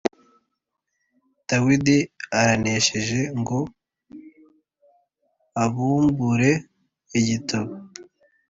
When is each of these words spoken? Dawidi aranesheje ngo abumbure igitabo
Dawidi 1.49 1.97
aranesheje 2.41 3.19
ngo 3.39 3.59
abumbure 5.63 6.51
igitabo 7.19 7.71